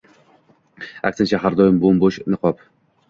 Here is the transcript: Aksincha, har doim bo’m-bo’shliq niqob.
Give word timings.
Aksincha, 1.09 1.41
har 1.43 1.59
doim 1.61 1.77
bo’m-bo’shliq 1.85 2.33
niqob. 2.37 2.65